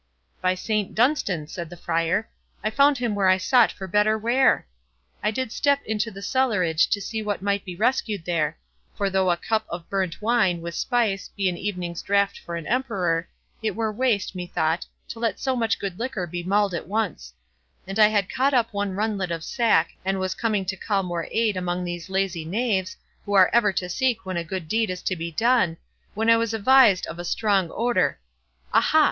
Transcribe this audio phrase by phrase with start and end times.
[0.41, 2.27] "By Saint Dunstan," said the Friar,
[2.63, 4.65] "I found him where I sought for better ware!
[5.21, 8.57] I did step into the cellarage to see what might be rescued there;
[8.95, 12.65] for though a cup of burnt wine, with spice, be an evening's drought for an
[12.65, 13.29] emperor,
[13.61, 17.31] it were waste, methought, to let so much good liquor be mulled at once;
[17.85, 21.27] and I had caught up one runlet of sack, and was coming to call more
[21.29, 25.03] aid among these lazy knaves, who are ever to seek when a good deed is
[25.03, 25.77] to be done,
[26.15, 28.19] when I was avised of a strong door—Aha!